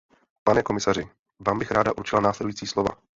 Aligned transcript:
Pane 0.43 0.63
komisaři, 0.63 1.09
vám 1.47 1.59
bych 1.59 1.71
ráda 1.71 1.95
určila 1.97 2.21
následující 2.21 2.67
slova. 2.67 3.01